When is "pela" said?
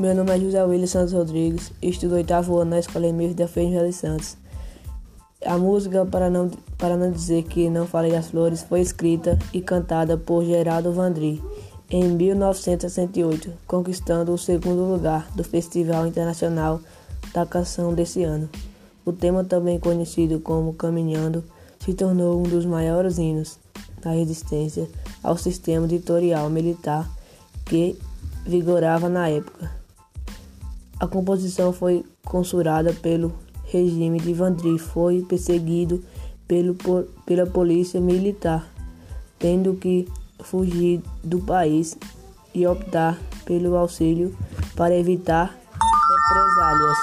37.24-37.46